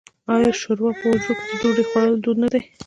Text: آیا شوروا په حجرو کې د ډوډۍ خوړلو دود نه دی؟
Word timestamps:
آیا 0.33 0.51
شوروا 0.61 0.89
په 0.99 1.05
حجرو 1.11 1.33
کې 1.39 1.43
د 1.47 1.53
ډوډۍ 1.61 1.83
خوړلو 1.89 2.17
دود 2.23 2.37
نه 2.43 2.47
دی؟ 2.53 2.61